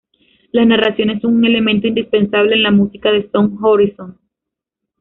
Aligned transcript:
Las 0.51 0.65
narraciones 0.65 1.21
son 1.21 1.35
un 1.35 1.45
elemento 1.45 1.85
indispensable 1.85 2.55
en 2.55 2.63
la 2.63 2.71
música 2.71 3.11
de 3.11 3.29
Sound 3.29 3.59
Horizon. 3.61 4.17